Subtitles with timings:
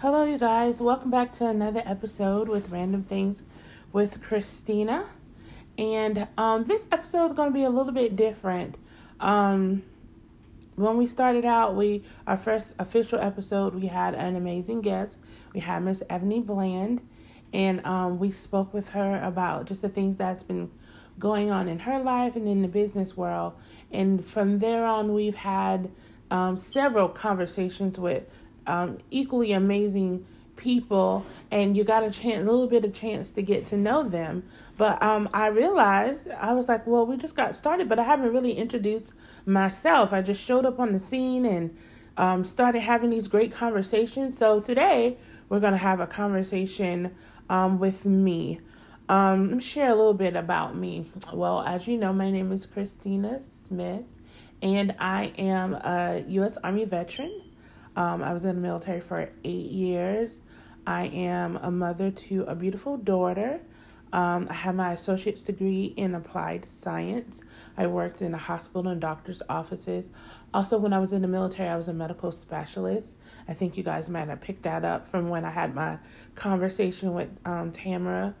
[0.00, 0.80] Hello, you guys.
[0.80, 3.42] Welcome back to another episode with Random Things
[3.92, 5.10] with Christina.
[5.76, 8.78] And um, this episode is going to be a little bit different.
[9.20, 9.82] Um,
[10.76, 15.18] when we started out, we our first official episode, we had an amazing guest.
[15.52, 17.06] We had Miss Ebony Bland,
[17.52, 20.70] and um, we spoke with her about just the things that's been
[21.18, 23.52] going on in her life and in the business world.
[23.90, 25.90] And from there on, we've had
[26.30, 28.24] um, several conversations with
[28.66, 30.26] um, equally amazing
[30.56, 34.02] people, and you got a chance, a little bit of chance to get to know
[34.02, 34.44] them.
[34.76, 38.32] But um, I realized I was like, well, we just got started, but I haven't
[38.32, 40.12] really introduced myself.
[40.12, 41.76] I just showed up on the scene and
[42.16, 44.36] um, started having these great conversations.
[44.36, 45.16] So today
[45.48, 47.14] we're gonna have a conversation
[47.48, 48.60] um, with me.
[49.08, 51.10] Um, let me share a little bit about me.
[51.32, 54.04] Well, as you know, my name is Christina Smith,
[54.62, 56.56] and I am a U.S.
[56.62, 57.42] Army veteran.
[58.00, 60.40] Um, I was in the military for eight years.
[60.86, 63.60] I am a mother to a beautiful daughter.
[64.10, 67.42] Um, I have my associate's degree in applied science.
[67.76, 70.08] I worked in a hospital and doctor's offices.
[70.54, 73.16] Also, when I was in the military, I was a medical specialist.
[73.46, 75.98] I think you guys might have picked that up from when I had my
[76.34, 78.34] conversation with um, Tamara.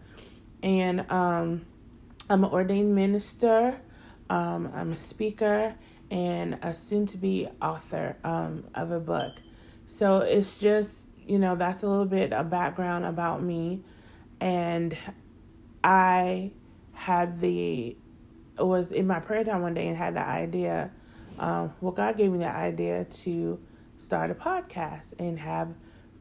[0.62, 1.66] And um,
[2.30, 3.78] I'm an ordained minister,
[4.30, 5.74] um, I'm a speaker,
[6.10, 9.34] and a soon to be author um, of a book.
[9.90, 13.82] So it's just, you know, that's a little bit of background about me.
[14.40, 14.96] And
[15.82, 16.52] I
[16.92, 17.96] had the,
[18.56, 20.92] was in my prayer time one day and had the idea,
[21.38, 23.60] um, well, God gave me the idea to
[23.98, 25.74] start a podcast and have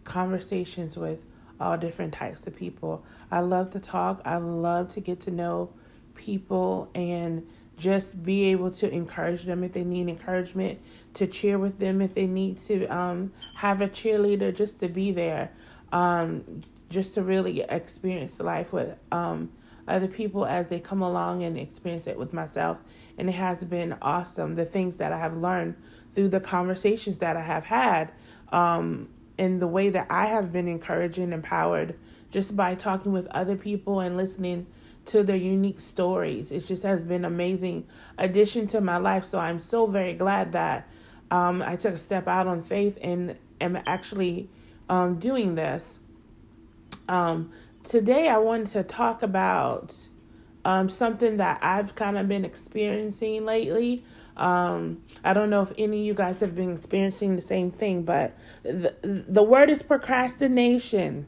[0.03, 1.25] conversations with
[1.59, 3.05] all different types of people.
[3.31, 5.71] I love to talk, I love to get to know
[6.15, 7.47] people and
[7.79, 10.79] just be able to encourage them if they need encouragement,
[11.13, 15.11] to cheer with them if they need to um, have a cheerleader, just to be
[15.11, 15.51] there,
[15.91, 19.49] um, just to really experience life with um,
[19.87, 22.77] other people as they come along and experience it with myself.
[23.17, 24.55] And it has been awesome.
[24.55, 25.75] The things that I have learned
[26.11, 28.11] through the conversations that I have had,
[28.51, 31.97] um, and the way that I have been encouraged and empowered
[32.29, 34.67] just by talking with other people and listening
[35.09, 36.51] to their unique stories.
[36.51, 37.87] It just has been amazing
[38.17, 39.25] addition to my life.
[39.25, 40.87] So I'm so very glad that
[41.31, 44.49] um, I took a step out on faith and am actually
[44.87, 45.99] um, doing this.
[47.07, 47.51] Um,
[47.83, 49.95] today I wanted to talk about
[50.63, 54.03] um, something that I've kind of been experiencing lately.
[54.37, 58.03] Um, I don't know if any of you guys have been experiencing the same thing,
[58.03, 61.27] but the the word is procrastination.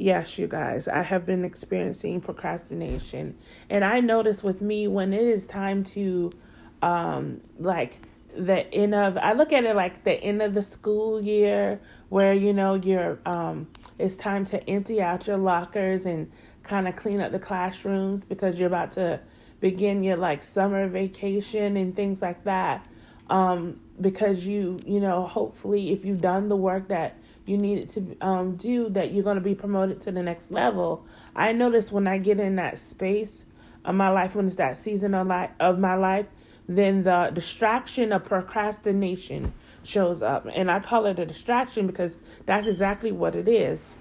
[0.00, 3.36] Yes, you guys, I have been experiencing procrastination.
[3.68, 6.32] And I notice with me when it is time to
[6.80, 7.98] um like
[8.34, 12.32] the end of I look at it like the end of the school year where
[12.32, 13.68] you know you're um
[13.98, 18.58] it's time to empty out your lockers and kind of clean up the classrooms because
[18.58, 19.20] you're about to
[19.60, 22.86] begin your like summer vacation and things like that.
[23.28, 28.16] Um because you you know hopefully if you've done the work that you needed to
[28.20, 31.04] um, do that you're going to be promoted to the next level.
[31.34, 33.44] I notice when I get in that space
[33.84, 36.26] of my life, when it's that season of, life, of my life,
[36.68, 39.52] then the distraction of procrastination
[39.82, 40.46] shows up.
[40.54, 43.94] And I call it a distraction because that's exactly what it is.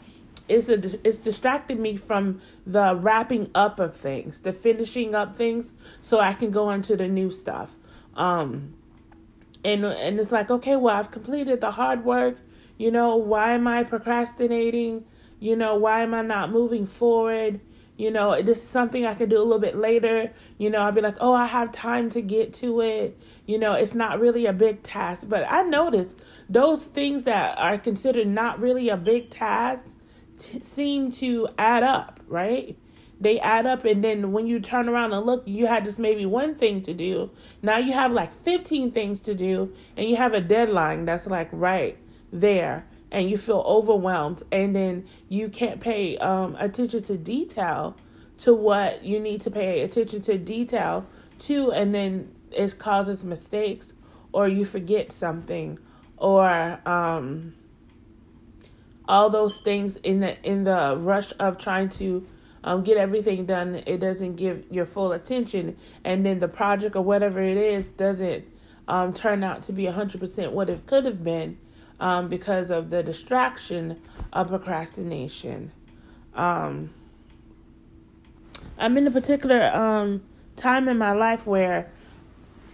[0.48, 5.74] It's, a, it's distracting me from the wrapping up of things, the finishing up things,
[6.02, 7.76] so I can go into the new stuff.
[8.16, 8.74] Um,
[9.64, 12.38] and and it's like, okay, well, I've completed the hard work
[12.80, 15.04] you know, why am I procrastinating?
[15.40, 17.60] You know, why am I not moving forward?
[17.98, 20.32] You know, this is something I can do a little bit later.
[20.58, 23.20] You know, I'll be like, oh, I have time to get to it.
[23.46, 25.28] You know, it's not really a big task.
[25.28, 26.16] But I notice
[26.48, 29.84] those things that are considered not really a big task
[30.40, 32.78] t- seem to add up, right?
[33.20, 36.26] They add up, and then when you turn around and look, you had just maybe
[36.26, 37.32] one thing to do.
[37.62, 41.50] Now you have like 15 things to do, and you have a deadline that's like,
[41.52, 41.98] right
[42.32, 47.96] there and you feel overwhelmed and then you can't pay um, attention to detail
[48.38, 51.06] to what you need to pay attention to detail
[51.40, 53.94] to and then it causes mistakes
[54.32, 55.80] or you forget something
[56.18, 57.54] or um,
[59.08, 62.26] all those things in the in the rush of trying to
[62.64, 67.02] um, get everything done it doesn't give your full attention and then the project or
[67.02, 68.46] whatever it is doesn't
[68.88, 71.58] um, turn out to be 100% what it could have been
[72.00, 74.02] um, because of the distraction
[74.32, 75.72] of procrastination.
[76.34, 76.92] Um,
[78.78, 80.24] I'm in a particular um,
[80.56, 81.92] time in my life where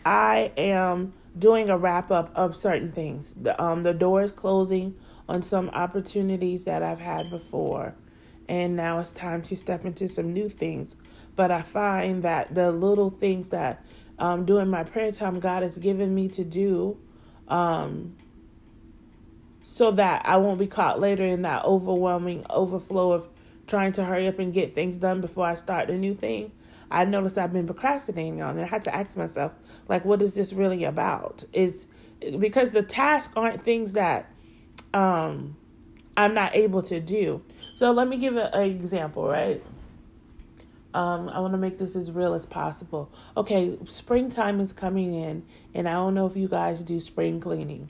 [0.05, 3.33] I am doing a wrap up of certain things.
[3.41, 4.95] The um the door is closing
[5.27, 7.95] on some opportunities that I've had before.
[8.47, 10.95] And now it's time to step into some new things.
[11.35, 13.83] But I find that the little things that
[14.19, 16.97] um, during my prayer time God has given me to do,
[17.47, 18.15] um,
[19.67, 23.27] so that I won't be caught later in that overwhelming overflow of
[23.65, 26.51] trying to hurry up and get things done before I start a new thing.
[26.91, 28.61] I noticed I've been procrastinating on it.
[28.61, 29.53] I had to ask myself,
[29.87, 31.43] like, what is this really about?
[31.51, 31.87] Is
[32.37, 34.31] because the tasks aren't things that
[34.93, 35.57] um,
[36.15, 37.41] I'm not able to do.
[37.73, 39.63] So let me give an example, right?
[40.93, 43.11] Um, I want to make this as real as possible.
[43.35, 47.89] Okay, springtime is coming in, and I don't know if you guys do spring cleaning.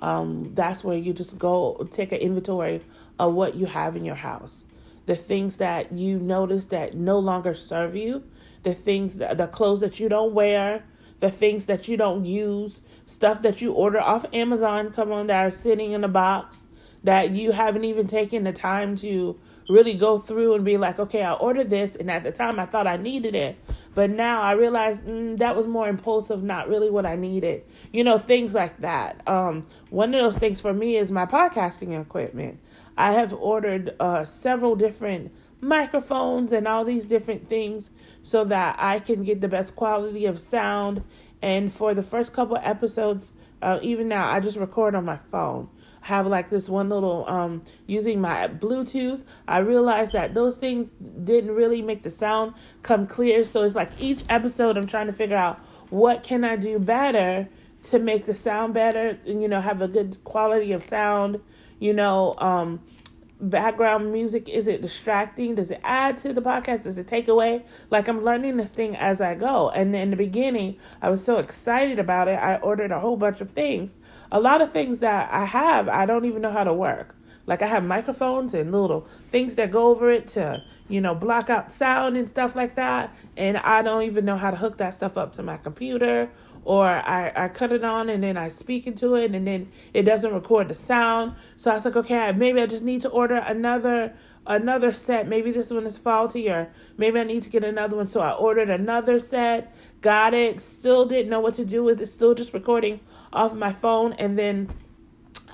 [0.00, 2.82] Um, that's where you just go take an inventory
[3.18, 4.64] of what you have in your house,
[5.06, 8.24] the things that you notice that no longer serve you,
[8.62, 10.84] the things that the clothes that you don't wear,
[11.20, 15.46] the things that you don't use, stuff that you order off Amazon, come on, that
[15.46, 16.64] are sitting in a box
[17.04, 21.22] that you haven't even taken the time to really go through and be like, okay,
[21.22, 23.58] I ordered this, and at the time I thought I needed it,
[23.94, 27.64] but now I realize mm, that was more impulsive, not really what I needed.
[27.92, 29.26] You know, things like that.
[29.26, 32.60] Um, one of those things for me is my podcasting equipment.
[32.96, 37.90] I have ordered uh, several different microphones and all these different things
[38.22, 41.02] so that I can get the best quality of sound.
[41.42, 45.68] And for the first couple episodes, uh, even now, I just record on my phone
[46.06, 49.24] have like this one little um using my Bluetooth.
[49.48, 50.90] I realized that those things
[51.24, 52.54] didn't really make the sound
[52.84, 53.42] come clear.
[53.42, 55.58] So it's like each episode I'm trying to figure out
[55.90, 57.48] what can I do better
[57.82, 61.40] to make the sound better and you know have a good quality of sound,
[61.80, 62.80] you know, um
[63.40, 65.54] background music is it distracting?
[65.54, 66.84] Does it add to the podcast?
[66.84, 67.64] Does it take away?
[67.90, 69.70] Like i'm learning this thing as i go.
[69.70, 73.40] And in the beginning i was so excited about it i ordered a whole bunch
[73.40, 73.94] of things.
[74.32, 77.14] A lot of things that i have i don't even know how to work.
[77.46, 81.50] Like i have microphones and little things that go over it to you know block
[81.50, 83.14] out sound and stuff like that.
[83.36, 86.30] And i don't even know how to hook that stuff up to my computer
[86.66, 90.02] or I, I cut it on and then I speak into it and then it
[90.02, 91.36] doesn't record the sound.
[91.56, 94.14] So I was like, okay, maybe I just need to order another
[94.48, 95.28] another set.
[95.28, 98.08] Maybe this one is faulty or maybe I need to get another one.
[98.08, 102.08] So I ordered another set, got it, still didn't know what to do with it,
[102.08, 102.98] still just recording
[103.32, 104.68] off my phone and then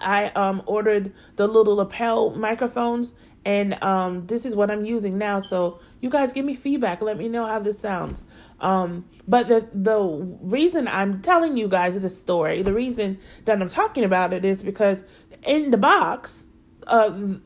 [0.01, 3.13] I um ordered the little lapel microphones
[3.45, 5.41] and um this is what I'm using now.
[5.41, 7.03] So you guys give me feedback.
[7.03, 8.25] Let me know how this sounds.
[8.63, 10.01] Um but the the
[10.41, 14.63] reason I'm telling you guys this story, the reason that I'm talking about it is
[14.63, 15.05] because
[15.45, 16.47] in the box
[16.87, 17.41] of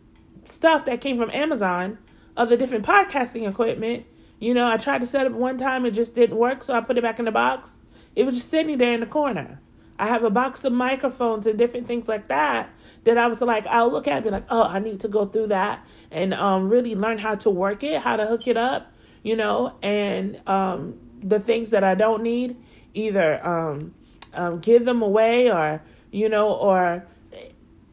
[0.45, 1.99] stuff that came from Amazon
[2.37, 4.07] of the different podcasting equipment,
[4.39, 6.81] you know, I tried to set up one time, it just didn't work, so I
[6.81, 7.79] put it back in the box.
[8.15, 9.61] It was just sitting there in the corner.
[9.99, 12.71] I have a box of microphones and different things like that
[13.05, 15.25] that I was like, I'll look at it be like, oh, I need to go
[15.25, 18.93] through that and um, really learn how to work it, how to hook it up,
[19.23, 22.57] you know, and um, the things that I don't need,
[22.95, 23.95] either um,
[24.33, 27.05] um, give them away or, you know, or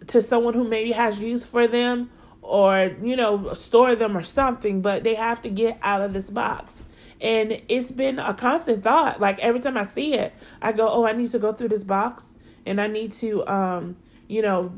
[0.08, 4.82] to someone who maybe has use for them or, you know, store them or something,
[4.82, 6.84] but they have to get out of this box.
[7.22, 9.20] And it's been a constant thought.
[9.20, 11.84] Like every time I see it, I go, oh, I need to go through this
[11.84, 12.34] box
[12.66, 13.98] and I need to, um,
[14.28, 14.74] you know,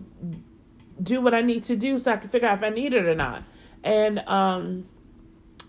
[1.02, 3.06] do what I need to do so I can figure out if I need it
[3.06, 3.44] or not.
[3.84, 4.88] And, um,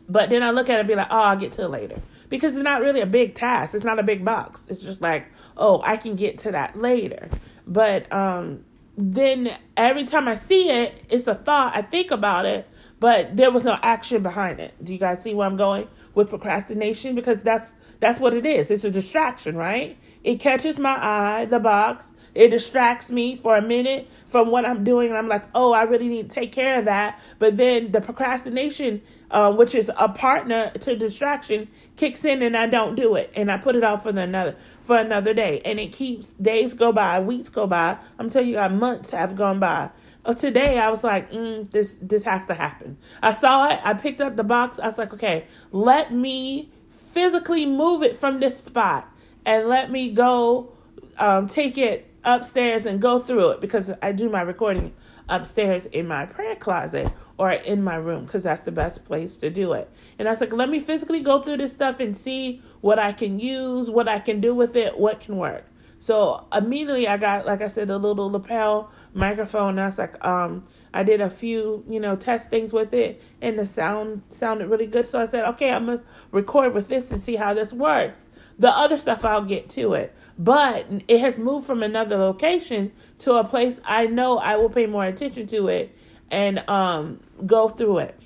[0.08, 2.00] but then I look at it and be like, oh, I'll get to it later
[2.28, 3.74] because it's not really a big task.
[3.74, 4.66] It's not a big box.
[4.68, 7.28] It's just like, oh, I can get to that later.
[7.66, 8.64] But um,
[8.96, 11.76] then every time I see it, it's a thought.
[11.76, 12.68] I think about it,
[12.98, 14.72] but there was no action behind it.
[14.82, 17.14] Do you guys see where I'm going with procrastination?
[17.14, 18.70] Because that's that's what it is.
[18.70, 19.98] It's a distraction, right?
[20.24, 22.10] It catches my eye, the box.
[22.36, 25.82] It distracts me for a minute from what I'm doing, and I'm like, oh, I
[25.82, 27.18] really need to take care of that.
[27.38, 32.66] But then the procrastination uh, which is a partner to distraction, kicks in and I
[32.66, 35.80] don't do it, and I put it off for the another for another day, and
[35.80, 37.98] it keeps days go by, weeks go by.
[38.18, 39.90] I'm telling you, months have gone by.
[40.24, 42.98] Uh, today I was like, mm, this this has to happen.
[43.22, 44.78] I saw it, I picked up the box.
[44.78, 49.10] I was like, okay, let me physically move it from this spot
[49.44, 50.72] and let me go
[51.18, 54.92] um, take it upstairs and go through it because I do my recording
[55.28, 59.48] upstairs in my prayer closet or in my room because that's the best place to
[59.48, 59.90] do it.
[60.18, 63.12] And I was like, let me physically go through this stuff and see what I
[63.12, 65.64] can use, what I can do with it, what can work.
[65.98, 69.70] So immediately I got, like I said, a little lapel microphone.
[69.70, 73.22] And I was like, um, I did a few, you know, test things with it,
[73.42, 75.06] and the sound sounded really good.
[75.06, 76.02] So I said, okay, I'm gonna
[76.32, 78.26] record with this and see how this works.
[78.58, 80.14] The other stuff I'll get to it.
[80.38, 84.86] But it has moved from another location to a place I know I will pay
[84.86, 85.94] more attention to it
[86.30, 88.18] and um go through it.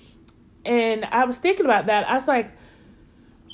[0.64, 2.08] And I was thinking about that.
[2.08, 2.52] I was like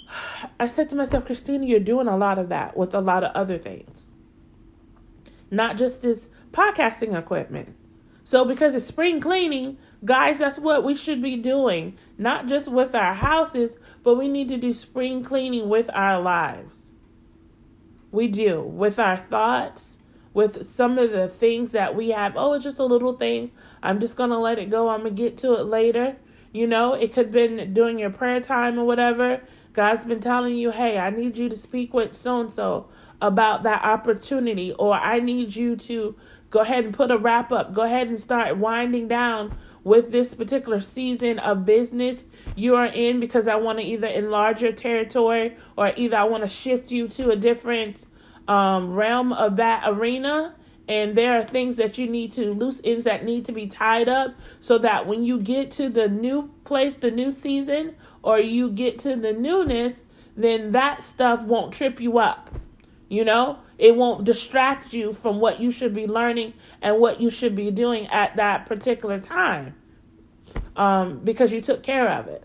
[0.61, 3.33] I said to myself, Christina, you're doing a lot of that with a lot of
[3.33, 4.11] other things.
[5.51, 7.75] Not just this podcasting equipment.
[8.25, 11.97] So because it's spring cleaning, guys, that's what we should be doing.
[12.19, 16.93] Not just with our houses, but we need to do spring cleaning with our lives.
[18.11, 18.61] We do.
[18.61, 19.99] With our thoughts,
[20.33, 22.35] with some of the things that we have.
[22.37, 23.51] Oh, it's just a little thing.
[23.83, 24.89] I'm just going to let it go.
[24.89, 26.17] I'm going to get to it later.
[26.53, 29.43] You know, it could have been during your prayer time or whatever.
[29.73, 32.89] God's been telling you, hey, I need you to speak with so and so
[33.21, 36.17] about that opportunity, or I need you to
[36.51, 37.75] Go ahead and put a wrap up.
[37.75, 42.25] Go ahead and start winding down with this particular season of business
[42.57, 46.43] you are in because I want to either enlarge your territory or either I want
[46.43, 48.05] to shift you to a different
[48.49, 50.57] um, realm of that arena.
[50.89, 54.09] And there are things that you need to, loose ends that need to be tied
[54.09, 58.71] up so that when you get to the new place, the new season, or you
[58.71, 60.03] get to the newness,
[60.37, 62.51] then that stuff won't trip you up.
[63.09, 67.31] You know, it won't distract you from what you should be learning and what you
[67.31, 69.75] should be doing at that particular time
[70.77, 72.45] um, because you took care of it.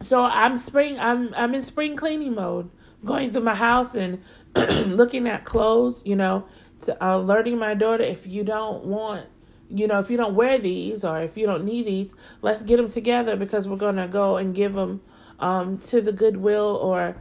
[0.00, 0.98] So I'm spring.
[0.98, 2.70] I'm I'm in spring cleaning mode,
[3.04, 4.22] going through my house and
[4.54, 6.02] looking at clothes.
[6.04, 6.46] You know,
[6.82, 9.26] to, uh, alerting my daughter if you don't want,
[9.68, 12.76] you know, if you don't wear these or if you don't need these, let's get
[12.76, 15.00] them together because we're gonna go and give them
[15.40, 17.20] um, to the Goodwill or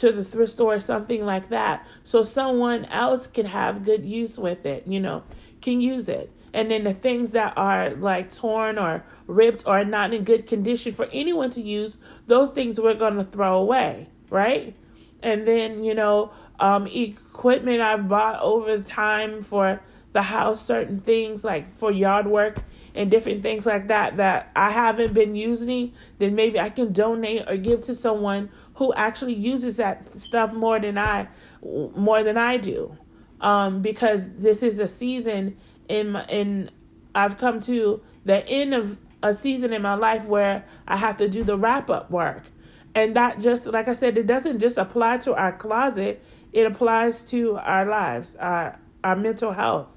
[0.00, 1.86] to the thrift store or something like that.
[2.04, 5.22] So someone else can have good use with it you know
[5.60, 6.32] can use it.
[6.52, 10.92] And then the things that are like torn or ripped or not in good condition
[10.92, 14.74] for anyone to use those things we're going to throw away right?
[15.22, 19.80] And then you know um equipment i've bought over time for
[20.12, 22.62] the house certain things like for yard work
[22.94, 27.48] and different things like that that I haven't been using, then maybe I can donate
[27.48, 31.28] or give to someone who actually uses that stuff more than I
[31.62, 32.96] more than I do.
[33.42, 35.58] Um, because this is a season
[35.90, 36.70] in in
[37.14, 41.28] I've come to the end of a season in my life where I have to
[41.28, 42.44] do the wrap up work.
[42.94, 47.20] And that just like I said, it doesn't just apply to our closet, it applies
[47.24, 49.88] to our lives, our our mental health,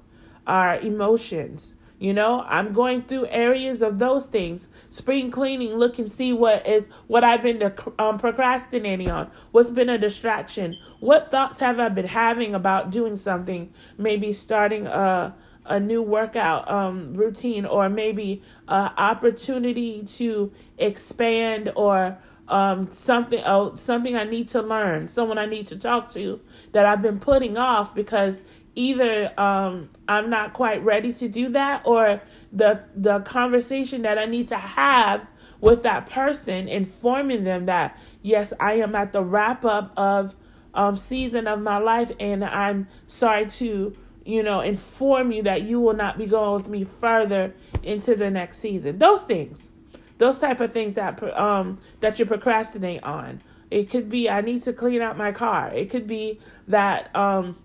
[0.46, 1.74] our emotions,
[2.04, 4.68] you know, I'm going through areas of those things.
[4.90, 9.30] Spring cleaning, look and see what is what I've been um, procrastinating on.
[9.52, 10.76] What's been a distraction?
[11.00, 13.72] What thoughts have I been having about doing something?
[13.96, 15.34] Maybe starting a
[15.64, 22.18] a new workout um, routine, or maybe an opportunity to expand, or
[22.48, 26.38] um, something oh, something I need to learn, someone I need to talk to
[26.72, 28.40] that I've been putting off because
[28.74, 32.20] either um, I'm not quite ready to do that or
[32.52, 35.26] the the conversation that I need to have
[35.60, 40.34] with that person informing them that yes I am at the wrap up of
[40.74, 45.80] um, season of my life and I'm sorry to you know inform you that you
[45.80, 48.98] will not be going with me further into the next season.
[48.98, 49.70] Those things.
[50.18, 53.42] Those type of things that um that you procrastinate on.
[53.70, 55.72] It could be I need to clean out my car.
[55.74, 57.56] It could be that um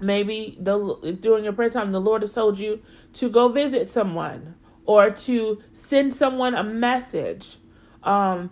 [0.00, 2.82] Maybe the during your prayer time, the Lord has told you
[3.14, 7.58] to go visit someone or to send someone a message.
[8.02, 8.50] Um,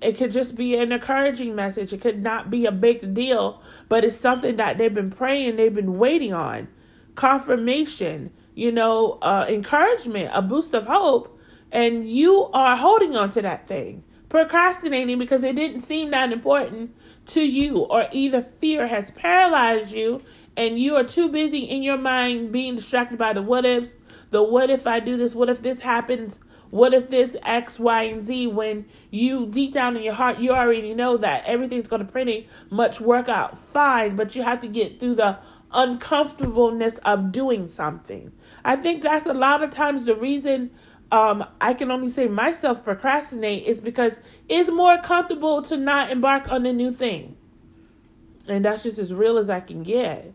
[0.00, 1.92] it could just be an encouraging message.
[1.92, 5.74] It could not be a big deal, but it's something that they've been praying, they've
[5.74, 6.68] been waiting on.
[7.14, 11.38] Confirmation, you know, uh, encouragement, a boost of hope,
[11.72, 16.94] and you are holding on to that thing, procrastinating because it didn't seem that important
[17.26, 20.22] to you, or either fear has paralyzed you
[20.56, 23.96] and you are too busy in your mind being distracted by the what ifs,
[24.30, 26.40] the what if I do this, what if this happens,
[26.70, 30.52] what if this X, Y, and Z, when you deep down in your heart, you
[30.52, 34.68] already know that everything's going to pretty much work out fine, but you have to
[34.68, 35.38] get through the
[35.72, 38.32] uncomfortableness of doing something.
[38.64, 40.70] I think that's a lot of times the reason
[41.12, 46.48] um, I can only say myself procrastinate is because it's more comfortable to not embark
[46.48, 47.36] on a new thing.
[48.48, 50.32] And that's just as real as I can get.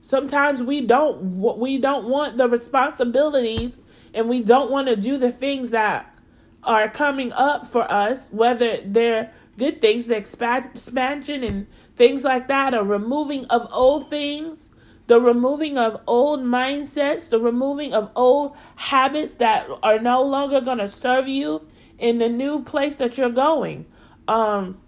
[0.00, 3.78] Sometimes we don't we don't want the responsibilities
[4.14, 6.16] and we don't want to do the things that
[6.62, 12.74] are coming up for us, whether they're good things, the expansion and things like that,
[12.74, 14.70] or removing of old things,
[15.06, 20.78] the removing of old mindsets, the removing of old habits that are no longer going
[20.78, 21.66] to serve you
[21.98, 23.86] in the new place that you're going.
[24.28, 24.78] Um,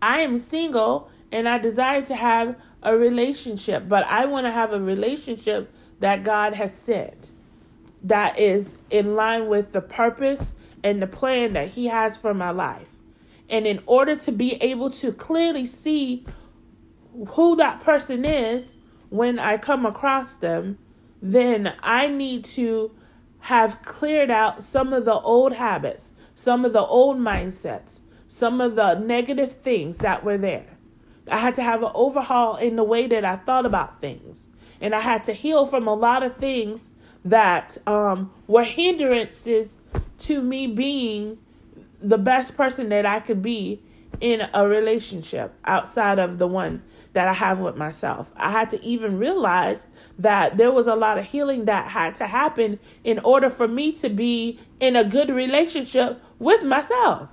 [0.00, 4.72] I am single and I desire to have a relationship, but I want to have
[4.72, 7.32] a relationship that God has set
[8.04, 10.52] that is in line with the purpose
[10.84, 12.88] and the plan that He has for my life.
[13.50, 16.24] And in order to be able to clearly see
[17.30, 18.76] who that person is
[19.10, 20.78] when I come across them,
[21.20, 22.92] then I need to
[23.40, 28.76] have cleared out some of the old habits, some of the old mindsets, some of
[28.76, 30.66] the negative things that were there.
[31.30, 34.48] I had to have an overhaul in the way that I thought about things.
[34.80, 36.90] And I had to heal from a lot of things
[37.24, 39.78] that um, were hindrances
[40.18, 41.38] to me being
[42.00, 43.82] the best person that I could be
[44.20, 46.82] in a relationship outside of the one
[47.18, 48.30] that I have with myself.
[48.36, 49.88] I had to even realize
[50.20, 53.90] that there was a lot of healing that had to happen in order for me
[53.94, 57.28] to be in a good relationship with myself.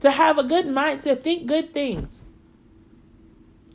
[0.00, 2.22] To have a good mind, to think good things.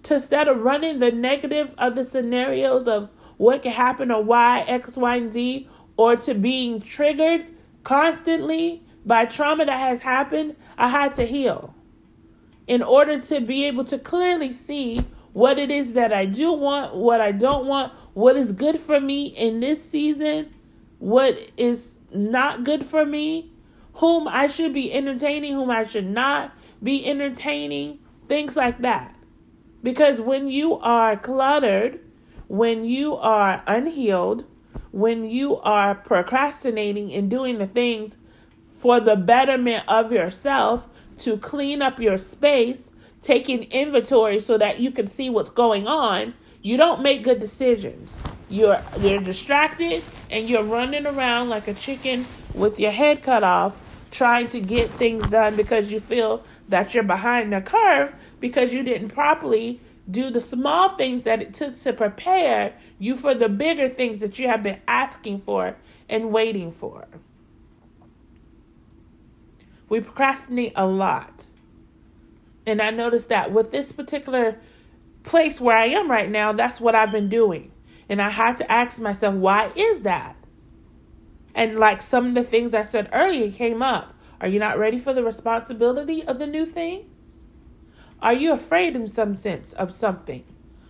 [0.04, 4.62] To instead of running the negative of the scenarios of what can happen or why
[4.68, 7.48] X, Y, and Z, or to being triggered
[7.84, 11.74] constantly by trauma that has happened, I had to heal
[12.68, 16.96] in order to be able to clearly see what it is that I do want,
[16.96, 20.54] what I don't want, what is good for me in this season,
[21.00, 23.52] what is not good for me,
[23.96, 29.16] whom I should be entertaining, whom I should not be entertaining, things like that.
[29.84, 32.00] Because when you are cluttered,
[32.48, 34.46] when you are unhealed,
[34.92, 38.18] when you are procrastinating and doing the things
[38.74, 40.88] for the betterment of yourself,
[41.20, 42.92] to clean up your space,
[43.22, 48.22] taking inventory so that you can see what's going on, you don't make good decisions.
[48.50, 53.82] You're you're distracted and you're running around like a chicken with your head cut off
[54.12, 58.82] trying to get things done because you feel that you're behind the curve because you
[58.82, 63.90] didn't properly do the small things that it took to prepare you for the bigger
[63.90, 65.76] things that you have been asking for
[66.08, 67.08] and waiting for.
[69.90, 71.46] We procrastinate a lot.
[72.66, 74.60] And I noticed that with this particular
[75.24, 77.72] place where I am right now, that's what I've been doing.
[78.10, 80.36] And I had to ask myself, why is that?
[81.54, 84.14] And like some of the things I said earlier came up.
[84.42, 87.46] Are you not ready for the responsibility of the new things?
[88.22, 90.44] Are you afraid in some sense of something?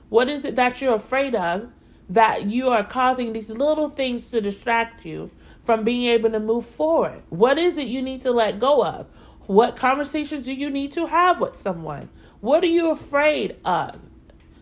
[0.10, 1.72] What is it that you're afraid of
[2.10, 5.32] that you are causing these little things to distract you
[5.66, 7.24] from being able to move forward?
[7.30, 9.08] What is it you need to let go of?
[9.48, 12.10] What conversations do you need to have with someone?
[12.40, 14.00] What are you afraid of?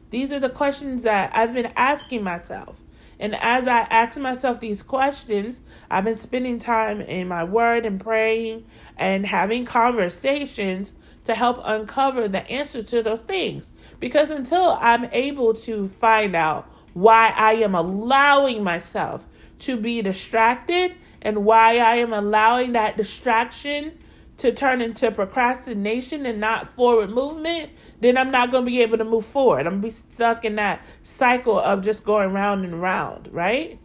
[0.09, 2.77] These are the questions that I've been asking myself.
[3.19, 7.99] And as I ask myself these questions, I've been spending time in my word and
[7.99, 8.65] praying
[8.97, 13.71] and having conversations to help uncover the answer to those things.
[13.99, 19.25] Because until I'm able to find out why I am allowing myself
[19.63, 23.97] to be distracted and why I am allowing that distraction
[24.37, 27.71] to turn into procrastination and not forward movement,
[28.01, 29.59] then I'm not going to be able to move forward.
[29.67, 33.79] I'm going to be stuck in that cycle of just going round and round, right?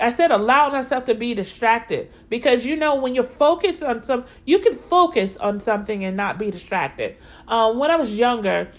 [0.00, 4.24] I said allow myself to be distracted because you know when you're focused on some,
[4.44, 7.16] you can focus on something and not be distracted.
[7.48, 8.70] Um, when I was younger,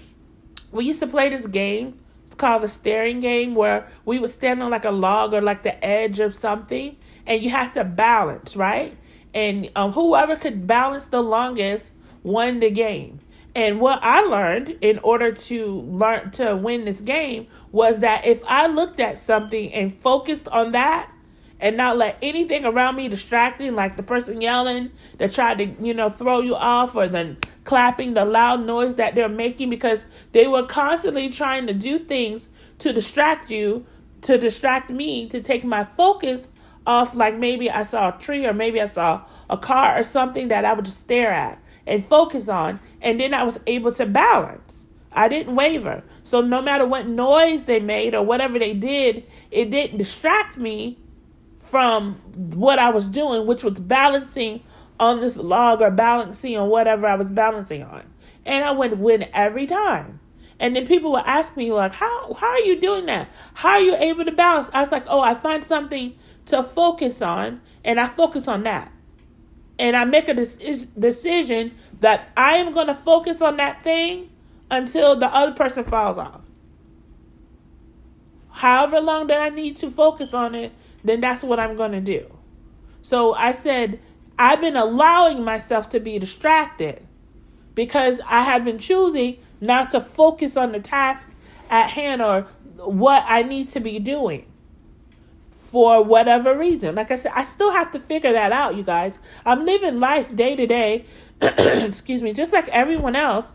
[0.71, 1.99] we used to play this game
[2.39, 5.85] called the staring game where we would stand on like a log or like the
[5.85, 6.95] edge of something
[7.27, 8.97] and you have to balance, right?
[9.33, 13.19] And um, whoever could balance the longest won the game.
[13.55, 18.43] And what I learned in order to learn to win this game was that if
[18.45, 21.11] I looked at something and focused on that,
[21.59, 25.93] and not let anything around me distracting, like the person yelling that tried to, you
[25.93, 30.47] know, throw you off, or the clapping, the loud noise that they're making, because they
[30.47, 33.85] were constantly trying to do things to distract you,
[34.21, 36.49] to distract me, to take my focus
[36.87, 37.13] off.
[37.15, 40.65] Like maybe I saw a tree, or maybe I saw a car, or something that
[40.65, 44.87] I would just stare at and focus on, and then I was able to balance.
[45.11, 46.03] I didn't waver.
[46.23, 50.99] So no matter what noise they made or whatever they did, it didn't distract me
[51.69, 54.63] from what I was doing, which was balancing
[54.99, 58.03] on this log or balancing on whatever I was balancing on.
[58.43, 60.19] And I would win every time.
[60.59, 63.29] And then people would ask me, like, how, how are you doing that?
[63.53, 64.71] How are you able to balance?
[64.73, 66.15] I was like, oh, I find something
[66.47, 68.91] to focus on, and I focus on that.
[69.77, 74.31] And I make a decision that I am going to focus on that thing
[74.71, 76.41] until the other person falls off.
[78.59, 82.01] However long that I need to focus on it then that's what I'm going to
[82.01, 82.29] do.
[83.01, 83.99] So I said,
[84.37, 87.05] I've been allowing myself to be distracted
[87.75, 91.31] because I have been choosing not to focus on the task
[91.69, 92.41] at hand or
[92.75, 94.45] what I need to be doing
[95.51, 96.95] for whatever reason.
[96.95, 99.19] Like I said, I still have to figure that out, you guys.
[99.45, 101.05] I'm living life day to day,
[101.41, 103.53] excuse me, just like everyone else,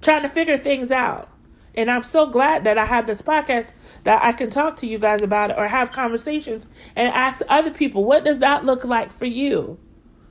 [0.00, 1.28] trying to figure things out.
[1.76, 3.72] And I'm so glad that I have this podcast
[4.04, 7.70] that I can talk to you guys about it or have conversations and ask other
[7.70, 9.78] people, what does that look like for you?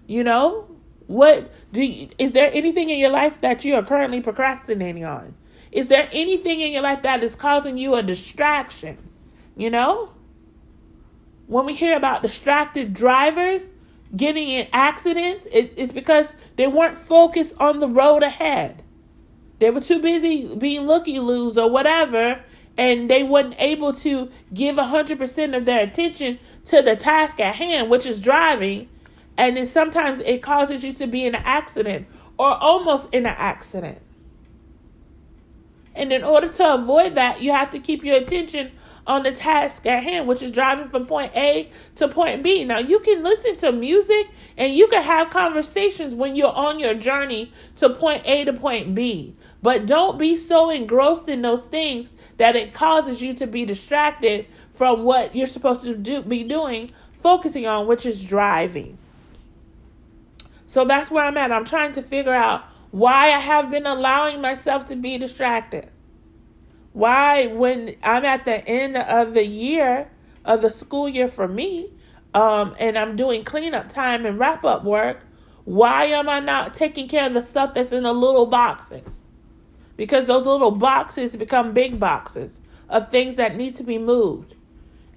[0.08, 0.68] You know,
[1.08, 5.36] what do you, is there anything in your life that you are currently procrastinating on?
[5.72, 8.98] Is there anything in your life that is causing you a distraction?
[9.56, 10.14] You know?
[11.48, 13.72] When we hear about distracted drivers
[14.16, 18.82] getting in accidents, it's, it's because they weren't focused on the road ahead.
[19.60, 22.44] They were too busy being looky loos or whatever,
[22.78, 27.90] and they weren't able to give 100% of their attention to the task at hand,
[27.90, 28.90] which is driving.
[29.38, 33.36] And then sometimes it causes you to be in an accident or almost in an
[33.38, 34.02] accident.
[35.94, 38.72] And in order to avoid that, you have to keep your attention
[39.08, 42.64] on the task at hand, which is driving from point A to point B.
[42.64, 46.94] Now, you can listen to music and you can have conversations when you're on your
[46.94, 49.36] journey to point A to point B.
[49.62, 54.48] But don't be so engrossed in those things that it causes you to be distracted
[54.72, 58.98] from what you're supposed to do, be doing, focusing on, which is driving.
[60.68, 61.52] So that's where I'm at.
[61.52, 65.90] I'm trying to figure out why I have been allowing myself to be distracted.
[66.96, 70.10] Why, when I'm at the end of the year,
[70.46, 71.92] of the school year for me,
[72.34, 75.26] um, and I'm doing cleanup time and wrap up work,
[75.66, 79.22] why am I not taking care of the stuff that's in the little boxes?
[79.98, 84.56] Because those little boxes become big boxes of things that need to be moved.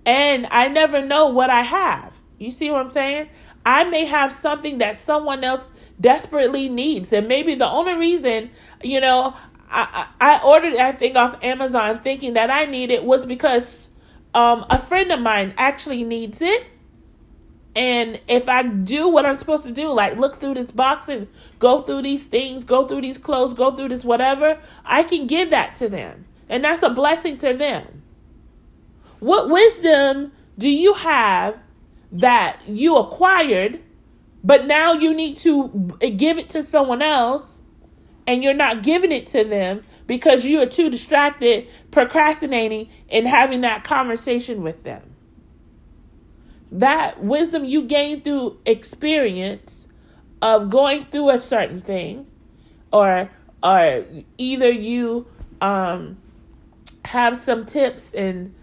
[0.05, 2.19] And I never know what I have.
[2.39, 3.29] You see what I'm saying?
[3.65, 5.69] I may have something that someone else
[6.01, 7.13] desperately needs.
[7.13, 8.51] And maybe the only reason,
[8.83, 9.37] you know,
[9.71, 13.91] I, I ordered that thing off Amazon thinking that I need it was because
[14.35, 16.67] um, a friend of mine actually needs it.
[17.77, 21.29] And if I do what I'm supposed to do, like look through this box and
[21.59, 25.51] go through these things, go through these clothes, go through this whatever, I can give
[25.51, 26.27] that to them.
[26.49, 28.03] And that's a blessing to them.
[29.21, 31.59] What wisdom do you have
[32.11, 33.81] that you acquired
[34.43, 37.63] but now you need to give it to someone else
[38.29, 43.63] and you're not giving it to them because you are too distracted, procrastinating, and having
[43.63, 45.15] that conversation with them.
[46.71, 49.89] That wisdom you gain through experience
[50.43, 52.27] of going through a certain thing,
[52.93, 53.31] or
[53.63, 54.05] or
[54.37, 55.27] either you
[55.63, 56.19] um,
[57.07, 58.55] have some tips and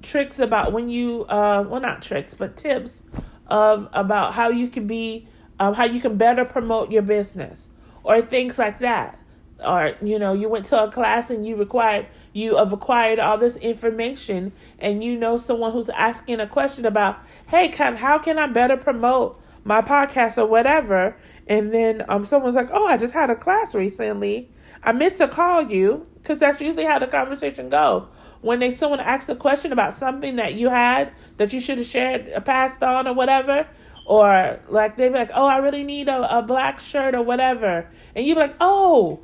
[0.00, 3.02] tricks about when you uh, well not tricks but tips
[3.48, 5.26] of about how you can be
[5.58, 7.68] um, how you can better promote your business
[8.08, 9.20] or things like that.
[9.64, 13.36] Or you know you went to a class and you required you have acquired all
[13.38, 17.18] this information and you know someone who's asking a question about
[17.48, 21.16] hey can how can i better promote my podcast or whatever?
[21.48, 24.48] And then um someone's like oh i just had a class recently.
[24.84, 28.08] I meant to call you because that's usually how the conversation go.
[28.42, 31.86] When they someone asks a question about something that you had that you should have
[31.88, 33.66] shared, uh, passed on, or whatever,
[34.08, 37.86] or like they be like, "Oh, I really need a, a black shirt or whatever,"
[38.16, 39.20] and you be like, "Oh,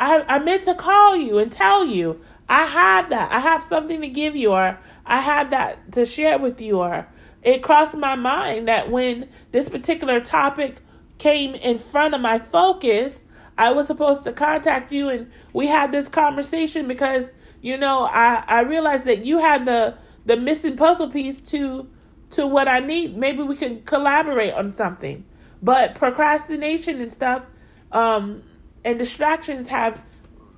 [0.00, 3.30] I I meant to call you and tell you I have that.
[3.30, 7.06] I have something to give you, or I have that to share with you, or."
[7.42, 10.76] It crossed my mind that when this particular topic
[11.16, 13.22] came in front of my focus,
[13.56, 17.32] I was supposed to contact you and we had this conversation because
[17.62, 21.88] you know, I I realized that you had the the missing puzzle piece to
[22.30, 23.16] to what I need.
[23.16, 25.24] Maybe we can collaborate on something.
[25.62, 27.44] But procrastination and stuff
[27.92, 28.42] um
[28.84, 30.04] and distractions have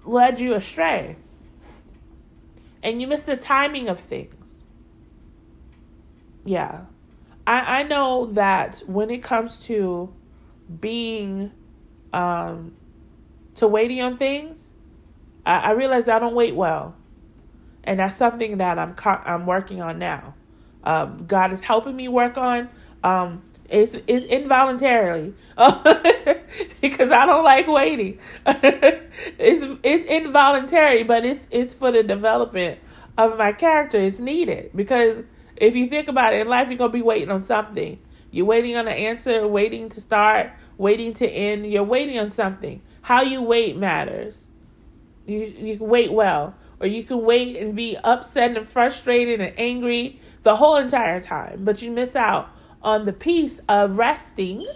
[0.04, 1.16] led you astray.
[2.82, 4.64] And you miss the timing of things.
[6.44, 6.82] Yeah.
[7.46, 10.12] I I know that when it comes to
[10.80, 11.52] being
[12.12, 12.76] um
[13.56, 14.72] to waiting on things,
[15.44, 16.94] I, I realized I don't wait well,
[17.85, 20.35] and that's something that I'm I'm working on now.
[20.84, 22.68] Um, God is helping me work on.
[23.02, 25.34] Um, it's it's involuntarily
[26.80, 28.18] because I don't like waiting.
[28.46, 32.80] it's it's involuntary, but it's it's for the development
[33.16, 33.98] of my character.
[33.98, 35.22] It's needed because
[35.56, 37.98] if you think about it in life, you're gonna be waiting on something.
[38.30, 41.66] You're waiting on an answer, waiting to start, waiting to end.
[41.66, 42.82] You're waiting on something.
[43.02, 44.48] How you wait matters.
[45.26, 50.18] You you wait well, or you can wait and be upset and frustrated and angry
[50.42, 52.50] the whole entire time, but you miss out
[52.82, 54.66] on the peace of resting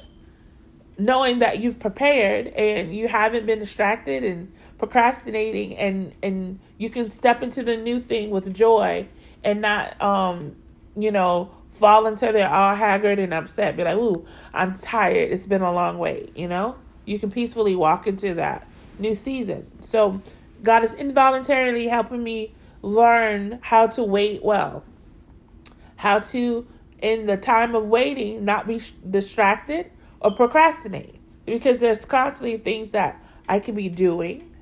[0.99, 7.11] knowing that you've prepared and you haven't been distracted and procrastinating and and you can
[7.11, 9.07] step into the new thing with joy
[9.45, 10.57] and not um
[10.97, 15.31] you know fall until they're all haggard and upset be like ooh i'm tired.
[15.31, 16.77] It's been a long wait you know?
[17.05, 18.67] You can peacefully walk into that
[18.99, 19.71] new season.
[19.81, 20.21] So
[20.67, 24.85] god is involuntarily helping me learn how to wait well.
[25.97, 26.67] How to
[27.01, 31.21] in the time of waiting not be distracted or procrastinate.
[31.45, 34.53] Because there's constantly things that I could be doing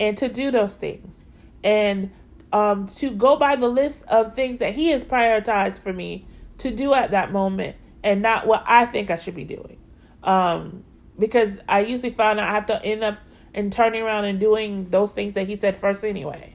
[0.00, 1.24] and to do those things.
[1.62, 2.10] And
[2.52, 6.26] um, to go by the list of things that he has prioritized for me
[6.58, 9.78] to do at that moment and not what I think I should be doing.
[10.22, 10.84] Um,
[11.18, 13.18] because I usually find I have to end up
[13.54, 16.54] and turning around and doing those things that he said first anyway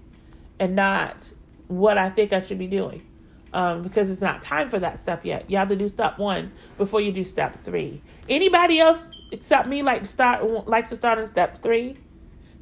[0.59, 1.31] and not
[1.67, 3.05] what I think I should be doing
[3.53, 5.49] um, because it's not time for that step yet.
[5.49, 8.01] You have to do step one before you do step three.
[8.29, 11.97] Anybody else except me like to start likes to start in step three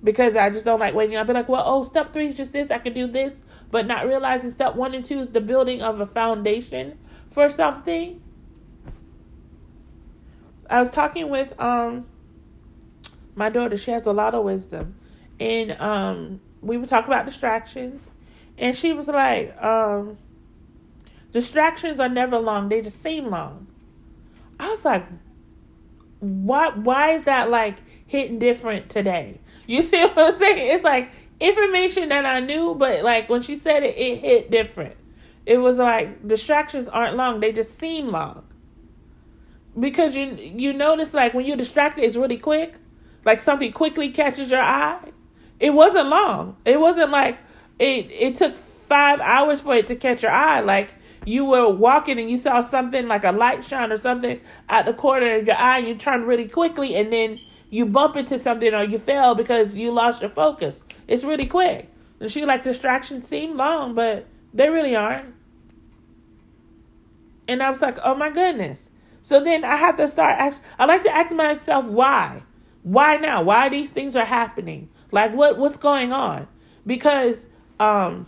[0.04, 1.18] because I just don't like waiting.
[1.18, 2.72] I'll be like, well, oh, step three is just this.
[2.72, 6.00] I can do this, but not realizing step one and two is the building of
[6.00, 6.98] a foundation
[7.30, 8.22] for something.
[10.70, 12.06] I was talking with um
[13.36, 13.78] my daughter.
[13.78, 14.96] She has a lot of wisdom,
[15.40, 18.10] and um we were talking about distractions,
[18.58, 20.18] and she was like, um
[21.36, 23.68] Distractions are never long, they just seem long.
[24.58, 25.06] I was like,
[26.22, 29.42] why why is that like hitting different today?
[29.68, 30.74] You see what I'm saying?
[30.74, 34.96] It's like information that I knew, but like when she said it, it hit different.
[35.46, 38.46] It was like distractions aren't long, they just seem long.
[39.78, 42.76] Because you you notice like when you're distracted it's really quick.
[43.26, 45.12] Like something quickly catches your eye.
[45.60, 46.58] It wasn't long.
[46.64, 47.40] It wasn't like
[47.80, 50.62] it it took five hours for it to catch your eye.
[50.62, 50.94] Like
[51.26, 54.94] you were walking and you saw something like a light shine or something at the
[54.94, 57.40] corner of your eye and you turned really quickly and then
[57.72, 60.80] you bump into something or you fell because you lost your focus.
[61.08, 61.92] It's really quick.
[62.20, 65.34] And she like distractions seem long, but they really aren't.
[67.48, 68.92] And I was like, oh my goodness.
[69.22, 72.44] So then I have to start ask I like to ask myself why.
[72.86, 73.42] Why now?
[73.42, 74.90] Why these things are happening?
[75.12, 76.48] Like what what's going on?
[76.86, 77.48] Because
[77.80, 78.28] um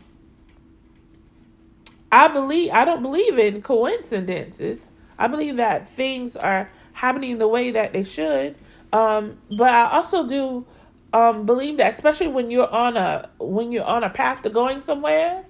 [2.11, 4.87] I believe I don't believe in coincidences.
[5.19, 8.55] I believe that things are happening the way that they should.
[8.91, 10.65] Um, but I also do
[11.13, 14.81] um, believe that, especially when you're on a when you're on a path to going
[14.81, 15.45] somewhere,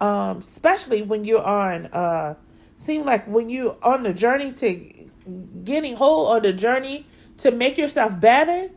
[0.00, 2.34] um, especially when you're on uh,
[2.76, 5.08] seem like when you're on the journey to
[5.64, 7.06] getting whole or the journey
[7.38, 8.70] to make yourself better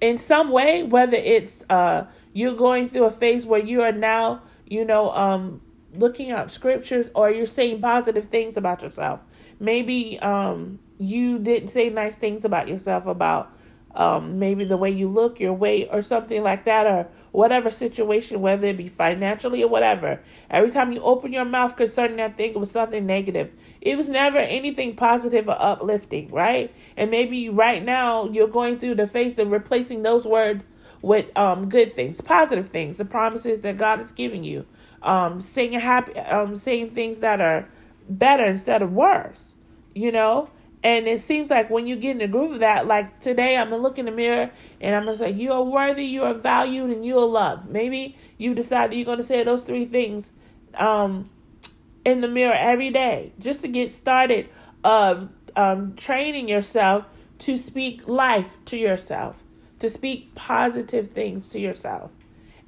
[0.00, 4.42] in some way, whether it's uh, you're going through a phase where you are now,
[4.66, 5.60] you know, um,
[5.94, 9.20] looking up scriptures or you're saying positive things about yourself.
[9.60, 13.56] Maybe um, you didn't say nice things about yourself about
[13.94, 18.40] um, maybe the way you look, your weight, or something like that, or whatever situation,
[18.40, 20.20] whether it be financially or whatever.
[20.50, 23.52] Every time you open your mouth concerning that thing, it was something negative.
[23.80, 26.74] It was never anything positive or uplifting, right?
[26.96, 30.64] And maybe right now you're going through the phase of replacing those words
[31.00, 34.66] with um, good things, positive things, the promises that God is giving you
[35.02, 37.68] um, saying happy, um, saying things that are
[38.08, 39.54] better instead of worse,
[39.94, 40.50] you know.
[40.84, 43.70] And it seems like when you get in the groove of that, like today, I'm
[43.70, 46.90] gonna look in the mirror and I'm gonna say, "You are worthy, you are valued,
[46.90, 50.32] and you are loved." Maybe you decided you're gonna say those three things
[50.74, 51.30] um,
[52.04, 54.48] in the mirror every day, just to get started
[54.82, 57.04] of um, training yourself
[57.40, 59.42] to speak life to yourself,
[59.78, 62.10] to speak positive things to yourself.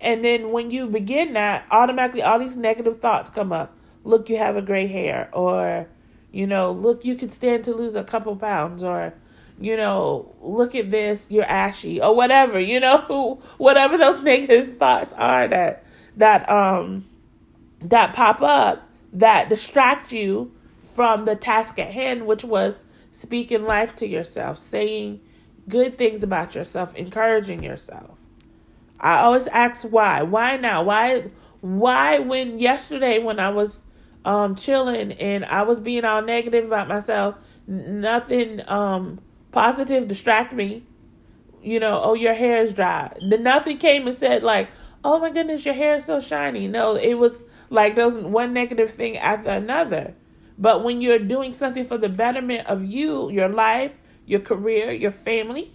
[0.01, 3.77] And then when you begin that, automatically all these negative thoughts come up.
[4.05, 5.89] Look, you have a gray hair, or,
[6.35, 9.15] you know, look, you could stand to lose a couple pounds, or,
[9.61, 15.13] you know, look at this, you're ashy, or whatever, you know, whatever those negative thoughts
[15.15, 15.85] are that,
[16.17, 17.07] that, um,
[17.81, 23.95] that pop up that distract you from the task at hand, which was speaking life
[23.97, 25.21] to yourself, saying
[25.69, 28.19] good things about yourself, encouraging yourself.
[29.01, 30.23] I always ask why.
[30.23, 30.83] Why now?
[30.83, 33.85] Why why when yesterday when I was
[34.25, 39.21] um chilling and I was being all negative about myself, nothing um
[39.53, 40.85] positive distract me.
[41.63, 43.17] You know, oh your hair is dry.
[43.23, 44.69] Nothing came and said like,
[45.03, 48.53] "Oh my goodness, your hair is so shiny." No, it was like there was one
[48.53, 50.15] negative thing after another.
[50.59, 55.11] But when you're doing something for the betterment of you, your life, your career, your
[55.11, 55.73] family,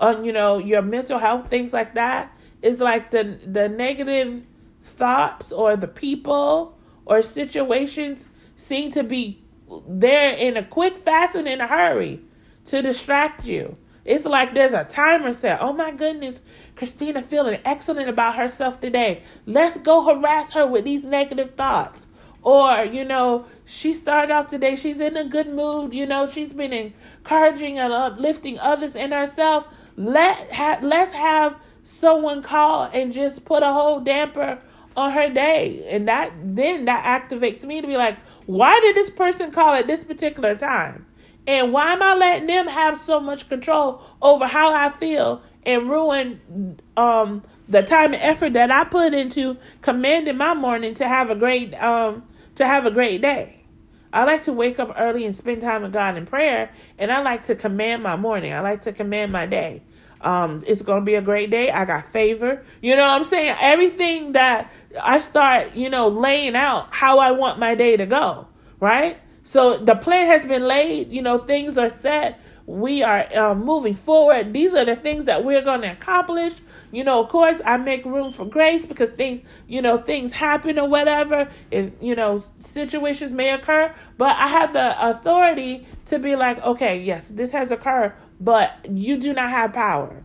[0.00, 4.44] um, you know, your mental health, things like that, it's like the the negative
[4.82, 6.77] thoughts or the people
[7.08, 9.42] or situations seem to be
[9.88, 12.20] there in a quick, and in a hurry
[12.66, 13.76] to distract you.
[14.04, 15.60] It's like there's a timer set.
[15.60, 16.40] Oh my goodness,
[16.76, 19.22] Christina feeling excellent about herself today.
[19.44, 22.08] Let's go harass her with these negative thoughts.
[22.42, 26.52] Or, you know, she started off today, she's in a good mood, you know, she's
[26.52, 29.66] been encouraging and uplifting others and herself.
[29.96, 34.60] Let ha- let's have someone call and just put a whole damper
[34.98, 35.86] on her day.
[35.88, 39.86] And that then that activates me to be like, why did this person call at
[39.86, 41.06] this particular time?
[41.46, 45.88] And why am I letting them have so much control over how I feel and
[45.88, 51.30] ruin um, the time and effort that I put into commanding my morning to have
[51.30, 52.24] a great um,
[52.56, 53.64] to have a great day?
[54.12, 57.22] I like to wake up early and spend time with God in prayer, and I
[57.22, 58.52] like to command my morning.
[58.52, 59.82] I like to command my day.
[60.20, 61.70] Um, it's gonna be a great day.
[61.70, 62.62] I got favor.
[62.82, 63.56] You know what I'm saying?
[63.60, 68.48] Everything that I start, you know, laying out how I want my day to go,
[68.80, 69.18] right?
[69.42, 72.40] So the plan has been laid, you know, things are set.
[72.68, 74.52] We are uh, moving forward.
[74.52, 76.52] These are the things that we're going to accomplish.
[76.92, 80.78] You know, of course, I make room for grace because things, you know, things happen
[80.78, 81.48] or whatever.
[81.70, 87.00] If, you know, situations may occur, but I have the authority to be like, okay,
[87.00, 90.22] yes, this has occurred, but you do not have power.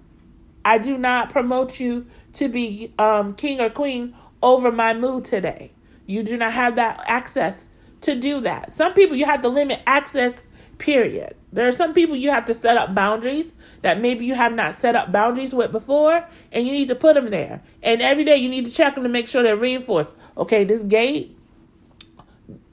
[0.65, 5.71] I do not promote you to be um, king or queen over my mood today.
[6.07, 7.69] You do not have that access
[8.01, 8.73] to do that.
[8.73, 10.43] Some people you have to limit access,
[10.83, 11.33] period.
[11.53, 14.73] There are some people you have to set up boundaries that maybe you have not
[14.73, 17.63] set up boundaries with before, and you need to put them there.
[17.81, 20.13] And every day you need to check them to make sure they're reinforced.
[20.37, 21.37] Okay, this gate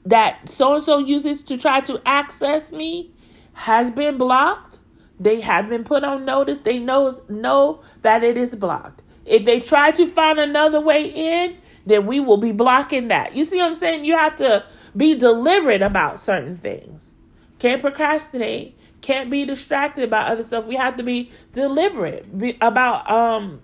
[0.05, 3.11] that so and so uses to try to access me
[3.53, 4.81] has been blocked.
[5.17, 6.59] They have been put on notice.
[6.59, 9.03] They knows know that it is blocked.
[9.25, 13.35] If they try to find another way in, then we will be blocking that.
[13.35, 14.03] You see what I'm saying?
[14.03, 14.65] You have to
[14.97, 17.15] be deliberate about certain things.
[17.61, 18.75] Can't procrastinate.
[19.01, 20.65] Can't be distracted by other stuff.
[20.65, 22.25] We have to be deliberate
[22.59, 23.61] about um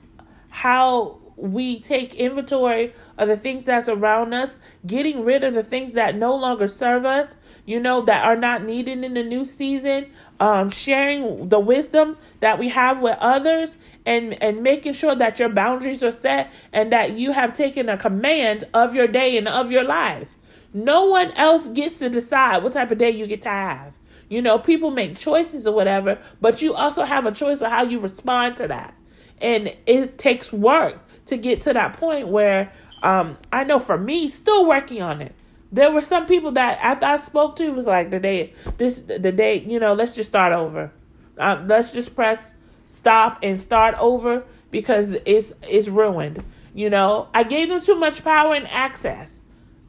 [0.50, 5.94] how we take inventory of the things that's around us, getting rid of the things
[5.94, 10.12] that no longer serve us, you know, that are not needed in the new season,
[10.40, 15.50] um, sharing the wisdom that we have with others, and, and making sure that your
[15.50, 19.72] boundaries are set and that you have taken a command of your day and of
[19.72, 20.37] your life.
[20.74, 23.94] No one else gets to decide what type of day you get to have.
[24.30, 27.84] You know, people make choices or whatever, but you also have a choice of how
[27.84, 28.94] you respond to that.
[29.42, 32.72] And it takes work to get to that point where
[33.04, 35.34] um, I know for me, still working on it.
[35.72, 39.34] There were some people that after I spoke to was like the day this the
[39.34, 40.92] day you know let's just start over,
[41.38, 46.44] um, let's just press stop and start over because it's it's ruined.
[46.74, 49.42] You know I gave them too much power and access.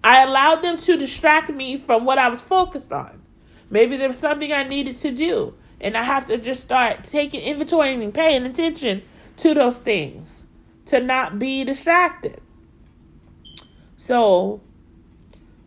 [0.03, 3.23] I allowed them to distract me from what I was focused on.
[3.71, 7.43] Maybe there was something I needed to do, and I have to just start taking
[7.43, 9.03] inventory and paying attention
[9.39, 10.45] to those things
[10.87, 12.41] to not be distracted.
[13.97, 14.61] So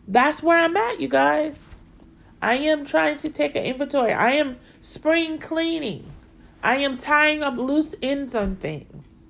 [0.08, 1.68] that's where I'm at, you guys.
[2.40, 4.12] I am trying to take an inventory.
[4.12, 6.12] I am spring cleaning.
[6.62, 9.26] I am tying up loose ends on things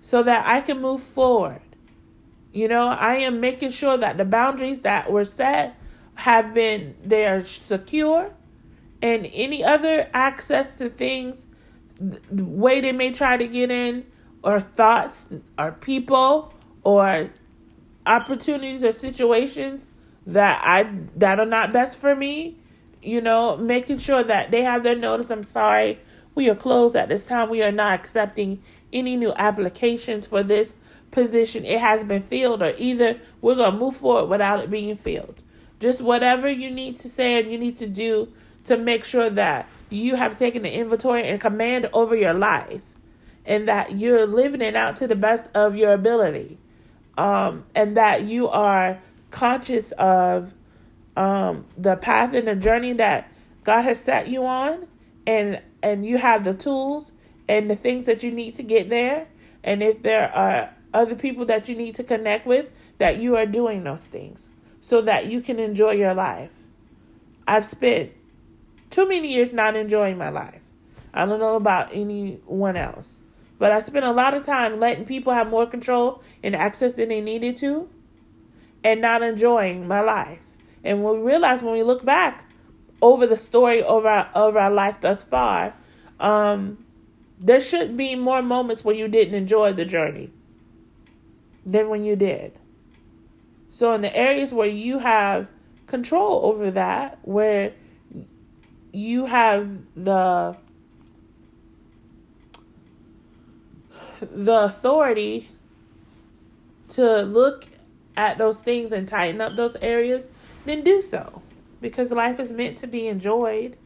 [0.00, 1.60] so that I can move forward.
[2.52, 5.76] You know, I am making sure that the boundaries that were set
[6.14, 8.32] have been they are secure
[9.00, 11.46] and any other access to things
[11.98, 14.04] the way they may try to get in
[14.42, 17.30] or thoughts or people or
[18.06, 19.86] opportunities or situations
[20.26, 22.58] that I that are not best for me,
[23.02, 25.30] you know, making sure that they have their notice.
[25.30, 25.98] I'm sorry,
[26.34, 27.50] we are closed at this time.
[27.50, 30.74] We are not accepting any new applications for this
[31.10, 34.96] position, it has been filled, or either we're going to move forward without it being
[34.96, 35.40] filled.
[35.78, 38.32] Just whatever you need to say and you need to do
[38.64, 42.94] to make sure that you have taken the inventory and command over your life
[43.46, 46.58] and that you're living it out to the best of your ability.
[47.18, 50.54] Um, and that you are conscious of
[51.16, 53.30] um, the path and the journey that
[53.64, 54.86] God has set you on
[55.26, 57.12] and and you have the tools
[57.48, 59.28] and the things that you need to get there.
[59.62, 62.66] And if there are other people that you need to connect with,
[62.98, 66.50] that you are doing those things so that you can enjoy your life.
[67.46, 68.12] I've spent
[68.90, 70.60] too many years not enjoying my life.
[71.12, 73.20] I don't know about anyone else.
[73.58, 77.10] But I spent a lot of time letting people have more control and access than
[77.10, 77.88] they needed to
[78.82, 80.38] and not enjoying my life.
[80.82, 82.46] And we realize when we look back
[83.02, 85.74] over the story of our, of our life thus far,
[86.18, 86.84] um,
[87.38, 90.30] there should be more moments where you didn't enjoy the journey
[91.64, 92.58] than when you did.
[93.70, 95.48] So, in the areas where you have
[95.86, 97.72] control over that, where
[98.92, 100.56] you have the
[104.20, 105.48] the authority
[106.88, 107.66] to look
[108.16, 110.28] at those things and tighten up those areas,
[110.64, 111.42] then do so.
[111.80, 113.76] Because life is meant to be enjoyed.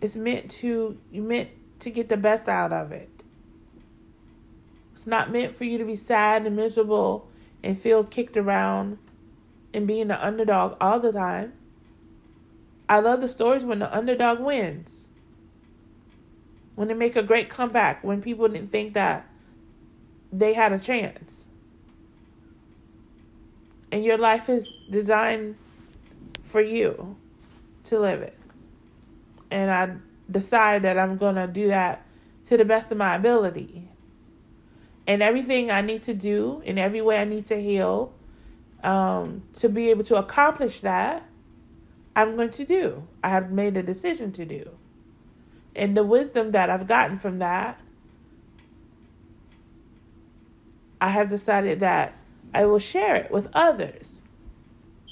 [0.00, 3.08] It's meant to you meant to get the best out of it.
[4.92, 7.28] It's not meant for you to be sad and miserable
[7.62, 8.98] and feel kicked around
[9.74, 11.54] and being the underdog all the time.
[12.88, 15.06] I love the stories when the underdog wins.
[16.74, 19.28] When they make a great comeback, when people didn't think that
[20.32, 21.46] they had a chance.
[23.90, 25.56] And your life is designed
[26.42, 27.16] for you
[27.84, 28.38] to live it.
[29.50, 29.96] And I
[30.30, 32.06] decide that I'm going to do that
[32.44, 33.88] to the best of my ability.
[35.06, 38.12] And everything I need to do, in every way I need to heal,
[38.82, 41.26] um, to be able to accomplish that,
[42.14, 43.06] I'm going to do.
[43.22, 44.70] I have made a decision to do.
[45.74, 47.80] And the wisdom that I've gotten from that,
[51.00, 52.16] I have decided that
[52.54, 54.20] I will share it with others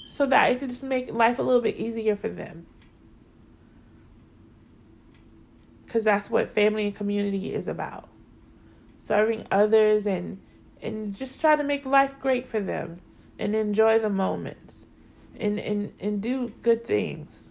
[0.06, 2.66] so that it can just make life a little bit easier for them.
[5.86, 8.09] Because that's what family and community is about
[9.00, 10.38] serving others and
[10.82, 13.00] and just try to make life great for them
[13.38, 14.86] and enjoy the moments
[15.38, 17.50] and and, and do good things.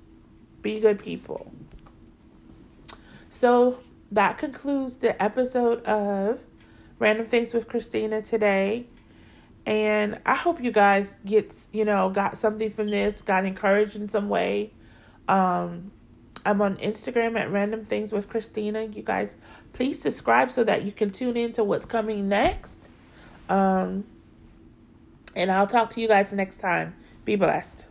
[0.62, 1.52] Be good people.
[3.30, 3.82] So
[4.12, 6.40] that concludes the episode of
[7.00, 8.86] random things with christina today.
[9.66, 14.08] And i hope you guys get you know got something from this got encouraged in
[14.08, 14.72] some way.
[15.28, 15.92] Um
[16.46, 18.84] I'm on Instagram at Random Things with Christina.
[18.84, 19.36] You guys,
[19.74, 22.90] please subscribe so that you can tune in to what's coming next.
[23.50, 24.06] Um,
[25.36, 26.96] and I'll talk to you guys next time.
[27.26, 27.86] Be blessed.